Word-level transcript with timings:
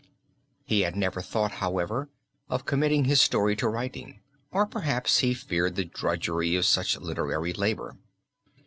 He 0.65 0.81
had 0.81 0.95
never 0.95 1.21
thought, 1.21 1.51
however, 1.61 2.09
of 2.49 2.65
committing 2.65 3.03
his 3.05 3.21
story 3.21 3.55
to 3.57 3.67
writing 3.69 4.19
or 4.51 4.65
perhaps 4.65 5.19
he 5.19 5.35
feared 5.35 5.75
the 5.75 5.85
drudgery 5.85 6.55
of 6.55 6.65
such 6.65 6.97
literary 6.97 7.53
labor. 7.53 7.97